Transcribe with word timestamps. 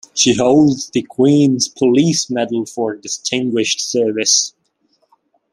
She 0.15 0.33
holds 0.33 0.89
the 0.89 1.03
Queen's 1.03 1.67
Police 1.67 2.27
Medal 2.31 2.65
for 2.65 2.95
distinguished 2.95 3.81
service. 3.81 4.51